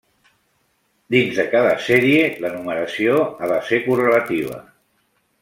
Dins 1.15 1.35
de 1.41 1.45
cada 1.51 1.75
sèrie 1.89 2.23
la 2.47 2.51
numeració 2.55 3.21
ha 3.27 3.51
de 3.53 3.59
ser 3.69 3.81
correlativa. 3.87 4.61